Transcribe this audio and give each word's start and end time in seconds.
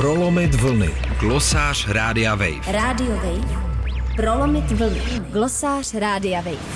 Prolomit 0.00 0.54
vlny. 0.54 0.90
Glosář 1.20 1.88
Rádia 1.88 2.34
Wave. 2.34 2.72
Radio 2.72 3.10
Wave. 3.16 3.62
Prolomit 4.16 4.70
vlny. 4.70 5.00
Glosář 5.30 5.94
Rádia 5.94 6.40
Wave. 6.40 6.66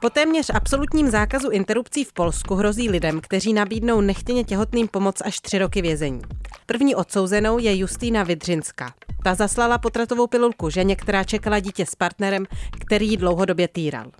Po 0.00 0.10
téměř 0.10 0.50
absolutním 0.54 1.10
zákazu 1.10 1.50
interrupcí 1.50 2.04
v 2.04 2.12
Polsku 2.12 2.54
hrozí 2.54 2.90
lidem, 2.90 3.20
kteří 3.20 3.52
nabídnou 3.52 4.00
nechtěně 4.00 4.44
těhotným 4.44 4.88
pomoc 4.88 5.22
až 5.24 5.40
tři 5.40 5.58
roky 5.58 5.82
vězení. 5.82 6.22
První 6.66 6.94
odsouzenou 6.94 7.58
je 7.58 7.76
Justýna 7.76 8.22
Vidřinská. 8.22 8.94
Ta 9.24 9.34
zaslala 9.34 9.78
potratovou 9.78 10.26
pilulku 10.26 10.70
ženě, 10.70 10.96
která 10.96 11.24
čekala 11.24 11.60
dítě 11.60 11.86
s 11.86 11.94
partnerem, 11.94 12.46
který 12.80 13.10
ji 13.10 13.16
dlouhodobě 13.16 13.68
týral. 13.68 14.10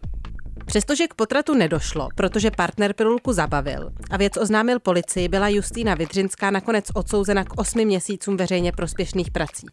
Přestože 0.66 1.06
k 1.06 1.14
potratu 1.14 1.54
nedošlo, 1.54 2.08
protože 2.14 2.50
partner 2.50 2.92
pilulku 2.92 3.32
zabavil 3.32 3.90
a 4.10 4.16
věc 4.16 4.36
oznámil 4.36 4.80
policii, 4.80 5.28
byla 5.28 5.48
Justýna 5.48 5.94
Vidřinská 5.94 6.50
nakonec 6.50 6.84
odsouzena 6.94 7.44
k 7.44 7.60
osmi 7.60 7.84
měsícům 7.84 8.36
veřejně 8.36 8.72
prospěšných 8.72 9.30
prací. 9.30 9.66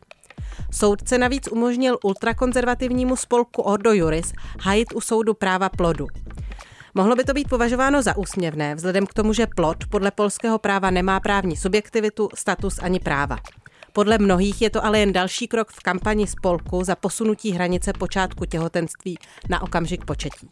Soudce 0.71 1.18
navíc 1.18 1.48
umožnil 1.48 1.98
ultrakonzervativnímu 2.04 3.16
spolku 3.16 3.62
Ordo 3.62 3.94
Juris 3.94 4.34
hajit 4.62 4.88
u 4.95 5.02
soudu 5.02 5.34
práva 5.34 5.70
plodu. 5.70 6.08
Mohlo 6.94 7.16
by 7.16 7.23
to 7.23 7.34
být 7.34 7.49
považováno 7.49 8.02
za 8.02 8.18
úsměvné, 8.18 8.76
vzhledem 8.76 9.05
k 9.05 9.13
tomu, 9.13 9.34
že 9.34 9.48
plod 9.48 9.77
podle 9.90 10.12
polského 10.12 10.60
práva 10.60 10.90
nemá 10.90 11.20
právní 11.20 11.57
subjektivitu, 11.57 12.30
status 12.35 12.80
ani 12.82 12.99
práva. 12.99 13.38
Podle 13.94 14.18
mnohých 14.18 14.62
je 14.62 14.70
to 14.70 14.85
ale 14.85 14.99
jen 14.99 15.13
další 15.13 15.48
krok 15.48 15.71
v 15.71 15.80
kampani 15.80 16.27
spolku 16.27 16.84
za 16.84 16.96
posunutí 16.96 17.52
hranice 17.52 17.94
počátku 17.94 18.46
těhotenství 18.46 19.18
na 19.49 19.62
okamžik 19.62 20.05
početí. 20.05 20.49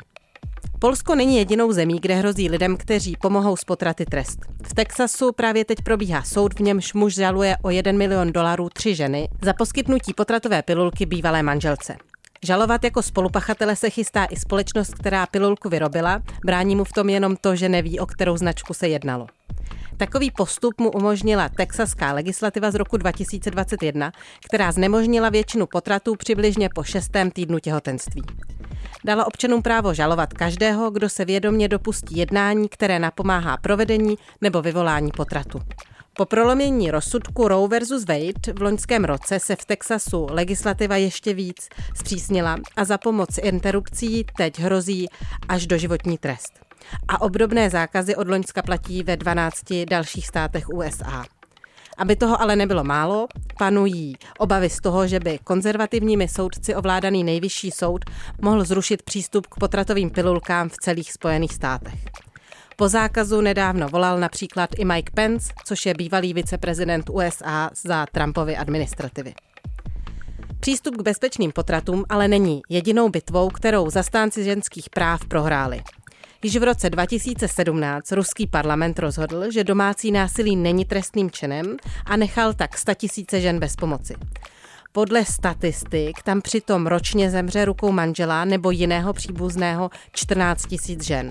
Polsko 0.82 1.16
není 1.16 1.38
jedinou 1.38 1.72
zemí, 1.72 2.00
kde 2.00 2.16
hrozí 2.16 2.50
lidem, 2.50 2.78
kteří 2.78 3.18
pomohou 3.22 3.58
z 3.58 3.64
potraty 3.64 4.06
trest. 4.06 4.40
V 4.64 4.74
Texasu 4.74 5.32
právě 5.32 5.66
teď 5.66 5.78
probíhá 5.82 6.24
soud, 6.24 6.54
v 6.54 6.60
němž 6.60 6.94
muž 6.94 7.14
žaluje 7.14 7.58
o 7.62 7.70
1 7.70 7.92
milion 7.92 8.32
dolarů 8.32 8.70
tři 8.70 8.96
ženy 8.96 9.30
za 9.42 9.54
poskytnutí 9.54 10.14
potratové 10.14 10.62
pilulky 10.62 11.06
bývalé 11.06 11.44
manželce. 11.44 11.96
Žalovat 12.44 12.84
jako 12.84 13.02
spolupachatele 13.02 13.76
se 13.76 13.90
chystá 13.90 14.26
i 14.26 14.36
společnost, 14.36 14.94
která 14.94 15.26
pilulku 15.26 15.70
vyrobila, 15.70 16.22
brání 16.46 16.76
mu 16.76 16.84
v 16.84 16.92
tom 16.92 17.10
jenom 17.10 17.36
to, 17.36 17.56
že 17.56 17.70
neví, 17.70 18.00
o 18.00 18.06
kterou 18.06 18.38
značku 18.38 18.74
se 18.74 18.88
jednalo. 18.88 19.28
Takový 19.98 20.32
postup 20.32 20.80
mu 20.80 20.92
umožnila 20.92 21.50
texaská 21.50 22.14
legislativa 22.14 22.72
z 22.72 22.76
roku 22.76 22.98
2021, 22.98 24.12
která 24.46 24.72
znemožnila 24.72 25.30
většinu 25.30 25.66
potratů 25.66 26.16
přibližně 26.16 26.70
po 26.76 26.84
šestém 26.84 27.32
týdnu 27.32 27.60
těhotenství. 27.60 28.22
Dala 29.06 29.28
občanům 29.28 29.62
právo 29.62 29.94
žalovat 29.94 30.34
každého, 30.34 30.92
kdo 30.92 31.10
se 31.10 31.26
vědomně 31.26 31.68
dopustí 31.68 32.18
jednání, 32.18 32.70
které 32.70 33.00
napomáhá 33.00 33.58
provedení 33.58 34.16
nebo 34.42 34.62
vyvolání 34.62 35.12
potratu. 35.12 35.62
Po 36.14 36.26
prolomění 36.26 36.92
rozsudku 36.92 37.48
Roe 37.48 37.68
versus 37.68 38.06
Wade 38.06 38.54
v 38.54 38.62
loňském 38.62 39.06
roce 39.06 39.40
se 39.40 39.56
v 39.56 39.66
Texasu 39.66 40.28
legislativa 40.30 40.96
ještě 40.96 41.34
víc 41.34 41.70
zpřísnila 41.96 42.58
a 42.76 42.86
za 42.86 42.98
pomoc 42.98 43.38
interrupcí 43.38 44.26
teď 44.38 44.60
hrozí 44.60 45.08
až 45.50 45.68
doživotní 45.68 46.18
trest. 46.18 46.60
A 47.08 47.22
obdobné 47.22 47.70
zákazy 47.70 48.16
od 48.16 48.28
Loňska 48.28 48.62
platí 48.62 49.04
ve 49.04 49.18
12 49.18 49.64
dalších 49.90 50.28
státech 50.28 50.70
USA. 50.70 51.26
Aby 51.98 52.16
toho 52.16 52.42
ale 52.42 52.56
nebylo 52.56 52.84
málo, 52.84 53.28
panují 53.58 54.16
obavy 54.38 54.70
z 54.70 54.82
toho, 54.82 55.08
že 55.08 55.20
by 55.20 55.40
konzervativními 55.44 56.28
soudci 56.28 56.76
ovládaný 56.76 57.24
nejvyšší 57.24 57.72
soud 57.72 58.06
mohl 58.42 58.64
zrušit 58.64 59.04
přístup 59.04 59.48
k 59.48 59.56
potratovým 59.56 60.10
pilulkám 60.10 60.70
v 60.70 60.78
celých 60.78 61.14
Spojených 61.14 61.54
státech. 61.54 62.00
Po 62.76 62.90
zákazu 62.90 63.42
nedávno 63.42 63.90
volal 63.90 64.20
například 64.20 64.70
i 64.78 64.86
Mike 64.86 65.12
Pence, 65.16 65.54
což 65.66 65.86
je 65.86 65.94
bývalý 65.94 66.34
viceprezident 66.34 67.10
USA 67.10 67.70
za 67.84 68.06
Trumpovy 68.12 68.58
administrativy. 68.58 69.34
Přístup 70.60 70.98
k 70.98 71.02
bezpečným 71.02 71.52
potratům 71.52 72.06
ale 72.10 72.28
není 72.28 72.62
jedinou 72.70 73.10
bitvou, 73.10 73.50
kterou 73.50 73.90
zastánci 73.90 74.44
ženských 74.44 74.90
práv 74.90 75.26
prohráli. 75.26 75.82
Již 76.44 76.58
v 76.58 76.64
roce 76.64 76.90
2017 76.90 78.12
ruský 78.12 78.48
parlament 78.48 79.00
rozhodl, 79.00 79.52
že 79.52 79.64
domácí 79.64 80.12
násilí 80.12 80.56
není 80.56 80.86
trestným 80.86 81.32
činem 81.32 81.78
a 82.06 82.16
nechal 82.16 82.54
tak 82.54 82.72
tisíce 82.96 83.42
žen 83.42 83.60
bez 83.60 83.76
pomoci. 83.76 84.16
Podle 84.92 85.26
statistik 85.26 86.24
tam 86.24 86.42
přitom 86.42 86.88
ročně 86.88 87.30
zemře 87.30 87.66
rukou 87.66 87.92
manžela 87.92 88.46
nebo 88.46 88.72
jiného 88.72 89.14
příbuzného 89.14 89.90
14 90.12 90.66
tisíc 90.66 91.04
žen. 91.04 91.30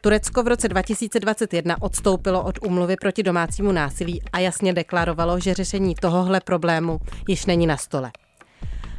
Turecko 0.00 0.42
v 0.42 0.48
roce 0.48 0.68
2021 0.68 1.82
odstoupilo 1.82 2.42
od 2.42 2.58
úmluvy 2.66 2.96
proti 3.00 3.22
domácímu 3.22 3.72
násilí 3.72 4.22
a 4.32 4.38
jasně 4.38 4.72
deklarovalo, 4.72 5.40
že 5.40 5.54
řešení 5.54 5.94
tohohle 5.94 6.40
problému 6.40 6.98
již 7.28 7.46
není 7.46 7.66
na 7.66 7.76
stole. 7.76 8.10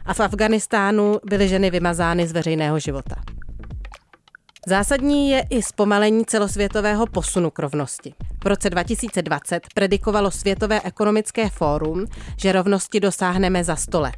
A 0.06 0.14
v 0.14 0.20
Afganistánu 0.20 1.20
byly 1.26 1.48
ženy 1.48 1.70
vymazány 1.70 2.28
z 2.28 2.32
veřejného 2.32 2.80
života. 2.80 3.16
Zásadní 4.68 5.30
je 5.30 5.46
i 5.50 5.64
zpomalení 5.64 6.26
celosvětového 6.26 7.06
posunu 7.06 7.50
k 7.50 7.60
rovnosti. 7.60 8.14
V 8.44 8.48
roce 8.48 8.70
2020 8.70 9.64
predikovalo 9.74 10.32
Světové 10.32 10.82
ekonomické 10.82 11.50
fórum, 11.50 12.06
že 12.38 12.52
rovnosti 12.52 13.00
dosáhneme 13.00 13.64
za 13.64 13.76
100 13.76 14.02
let. 14.02 14.16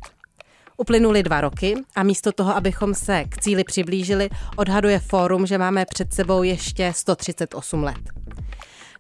Uplynuly 0.77 1.23
dva 1.23 1.41
roky 1.41 1.75
a 1.95 2.03
místo 2.03 2.31
toho, 2.31 2.55
abychom 2.55 2.93
se 2.93 3.23
k 3.29 3.37
cíli 3.37 3.63
přiblížili, 3.63 4.29
odhaduje 4.55 4.99
fórum, 4.99 5.45
že 5.45 5.57
máme 5.57 5.85
před 5.85 6.13
sebou 6.13 6.43
ještě 6.43 6.93
138 6.95 7.83
let. 7.83 7.99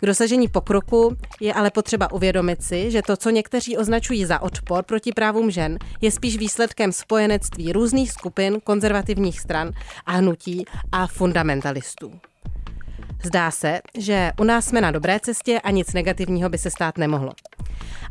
K 0.05 0.07
dosažení 0.07 0.47
pokroku 0.47 1.17
je 1.39 1.53
ale 1.53 1.71
potřeba 1.71 2.11
uvědomit 2.11 2.63
si, 2.63 2.91
že 2.91 3.01
to, 3.01 3.17
co 3.17 3.29
někteří 3.29 3.77
označují 3.77 4.25
za 4.25 4.41
odpor 4.41 4.83
proti 4.83 5.11
právům 5.11 5.51
žen, 5.51 5.77
je 6.01 6.11
spíš 6.11 6.37
výsledkem 6.37 6.91
spojenectví 6.91 7.73
různých 7.73 8.11
skupin 8.11 8.57
konzervativních 8.63 9.39
stran 9.39 9.71
a 10.05 10.11
hnutí 10.11 10.65
a 10.91 11.07
fundamentalistů. 11.07 12.11
Zdá 13.23 13.51
se, 13.51 13.79
že 13.97 14.31
u 14.39 14.43
nás 14.43 14.65
jsme 14.65 14.81
na 14.81 14.91
dobré 14.91 15.19
cestě 15.19 15.59
a 15.59 15.71
nic 15.71 15.93
negativního 15.93 16.49
by 16.49 16.57
se 16.57 16.71
stát 16.71 16.97
nemohlo. 16.97 17.31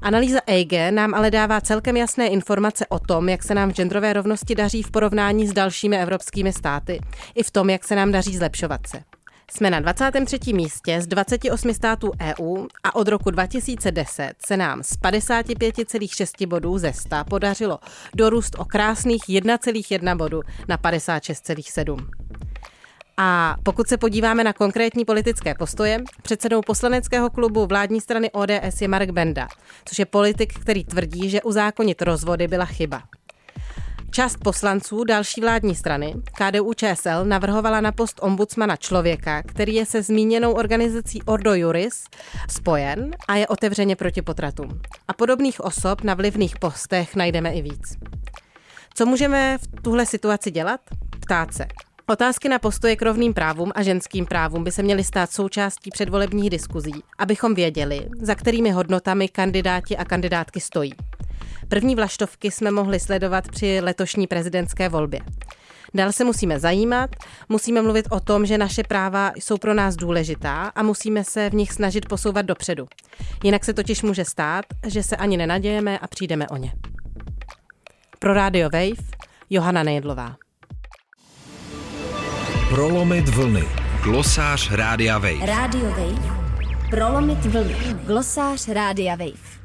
Analýza 0.03 0.41
EIG 0.47 0.73
nám 0.91 1.15
ale 1.15 1.31
dává 1.31 1.61
celkem 1.61 1.97
jasné 1.97 2.29
informace 2.29 2.87
o 2.87 2.99
tom, 2.99 3.29
jak 3.29 3.43
se 3.43 3.55
nám 3.55 3.71
v 3.71 3.75
genderové 3.75 4.13
rovnosti 4.13 4.55
daří 4.55 4.83
v 4.83 4.91
porovnání 4.91 5.49
s 5.49 5.53
dalšími 5.53 5.99
evropskými 5.99 6.53
státy, 6.53 7.01
i 7.35 7.43
v 7.43 7.51
tom, 7.51 7.71
jak 7.71 7.85
se 7.85 7.97
nám 7.97 8.13
daří 8.13 8.37
zlepšovat 8.37 8.87
se. 8.87 9.14
Jsme 9.51 9.71
na 9.71 9.81
23. 9.81 10.53
místě 10.53 11.01
z 11.01 11.07
28 11.07 11.75
států 11.75 12.13
EU 12.21 12.67
a 12.85 12.95
od 12.95 13.09
roku 13.09 13.31
2010 13.31 14.33
se 14.47 14.57
nám 14.57 14.83
z 14.83 14.93
55,6 14.93 16.47
bodů 16.47 16.79
ze 16.79 16.93
100 16.93 17.17
podařilo 17.31 17.79
dorůst 18.15 18.57
o 18.59 18.65
krásných 18.65 19.23
1,1 19.29 20.17
bodu 20.17 20.41
na 20.69 20.79
56,7. 20.79 22.07
A 23.17 23.57
pokud 23.63 23.89
se 23.89 23.97
podíváme 23.97 24.45
na 24.45 24.53
konkrétní 24.53 25.05
politické 25.05 25.55
postoje, 25.55 25.99
předsedou 26.23 26.61
poslaneckého 26.61 27.31
klubu 27.31 27.67
vládní 27.67 28.01
strany 28.01 28.31
ODS 28.31 28.81
je 28.81 28.89
Mark 28.89 29.11
Benda, 29.11 29.49
což 29.85 29.99
je 29.99 30.07
politik, 30.07 30.59
který 30.61 30.85
tvrdí, 30.85 31.31
že 31.31 31.43
uzákonit 31.43 32.03
rozvody 32.03 32.49
byla 32.49 32.65
chyba. 32.65 33.03
Část 34.15 34.37
poslanců 34.37 35.05
další 35.05 35.41
vládní 35.41 35.75
strany, 35.75 36.15
KDU 36.33 36.75
ČSL, 36.75 37.25
navrhovala 37.25 37.81
na 37.81 37.93
post 37.93 38.21
ombudsmana 38.23 38.77
člověka, 38.77 39.43
který 39.43 39.75
je 39.75 39.87
se 39.87 40.03
zmíněnou 40.03 40.53
organizací 40.53 41.23
Ordo 41.23 41.55
Juris 41.55 42.05
spojen 42.51 43.11
a 43.29 43.37
je 43.37 43.47
otevřeně 43.47 43.97
proti 43.97 44.23
potratům. 44.23 44.81
A 45.09 45.13
podobných 45.13 45.61
osob 45.61 46.03
na 46.03 46.15
vlivných 46.15 46.59
postech 46.59 47.17
najdeme 47.17 47.55
i 47.55 47.63
víc. 47.63 47.99
Co 48.95 49.07
můžeme 49.07 49.59
v 49.59 49.83
tuhle 49.83 50.07
situaci 50.07 50.51
dělat? 50.51 50.81
Ptát 51.21 51.55
se. 51.55 51.67
Otázky 52.07 52.49
na 52.49 52.59
postoje 52.59 52.97
k 52.97 53.03
rovným 53.03 53.35
právům 53.35 53.73
a 53.75 53.83
ženským 53.83 54.27
právům 54.27 54.65
by 54.65 54.73
se 54.73 54.83
měly 54.83 55.05
stát 55.05 55.33
součástí 55.33 55.91
předvolebních 55.91 56.51
diskuzí, 56.51 57.03
abychom 57.19 57.55
věděli, 57.55 58.09
za 58.21 58.35
kterými 58.35 58.71
hodnotami 58.71 59.29
kandidáti 59.29 59.97
a 59.97 60.05
kandidátky 60.05 60.61
stojí. 60.61 60.93
První 61.69 61.95
vlaštovky 61.95 62.51
jsme 62.51 62.71
mohli 62.71 63.01
sledovat 63.01 63.49
při 63.49 63.81
letošní 63.83 64.27
prezidentské 64.27 64.89
volbě. 64.89 65.21
Dál 65.95 66.13
se 66.13 66.25
musíme 66.25 66.61
zajímat, 66.61 67.11
musíme 67.49 67.83
mluvit 67.83 68.07
o 68.11 68.21
tom, 68.21 68.47
že 68.47 68.59
naše 68.59 68.83
práva 68.83 69.33
jsou 69.37 69.59
pro 69.59 69.75
nás 69.75 69.97
důležitá 69.97 70.73
a 70.75 70.83
musíme 70.83 71.25
se 71.25 71.51
v 71.51 71.55
nich 71.55 71.73
snažit 71.73 72.09
posouvat 72.09 72.47
dopředu. 72.47 72.87
Jinak 73.45 73.65
se 73.65 73.75
totiž 73.75 74.03
může 74.03 74.25
stát, 74.25 74.65
že 74.87 75.03
se 75.03 75.17
ani 75.17 75.37
nenadějeme 75.37 75.99
a 75.99 76.07
přijdeme 76.07 76.49
o 76.49 76.57
ně. 76.57 76.73
Pro 78.19 78.35
Radio 78.35 78.71
Wave 78.71 79.09
Johana 79.51 79.83
Nejedlová. 79.83 80.37
Prolomit 82.69 83.29
vlny. 83.29 83.65
Glosář 84.03 84.71
Rádia 84.71 85.19
Wave. 85.19 85.47
Radio 85.47 85.91
Wave. 85.91 86.45
Prolomit 86.91 87.47
vlny. 87.47 87.77
Glosář 88.07 88.69
Rádia 88.69 89.17
Wave. 89.17 89.64